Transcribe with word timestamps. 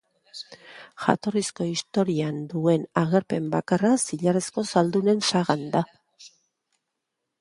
Jatorrizko 1.01 1.67
istorioan 1.73 2.39
duen 2.53 2.87
agerpen 3.03 3.51
bakarra 3.57 3.91
zilarrezko 4.07 4.65
zaldunen 4.75 5.23
sagan 5.33 5.69
da. 5.77 5.85